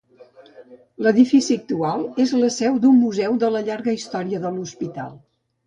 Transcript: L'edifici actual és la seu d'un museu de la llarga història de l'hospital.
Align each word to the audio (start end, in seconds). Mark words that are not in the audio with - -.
L'edifici 1.07 1.57
actual 1.59 2.01
és 2.25 2.33
la 2.45 2.51
seu 2.57 2.81
d'un 2.87 2.99
museu 3.03 3.39
de 3.47 3.53
la 3.59 3.65
llarga 3.71 3.97
història 4.01 4.43
de 4.49 4.57
l'hospital. 4.59 5.17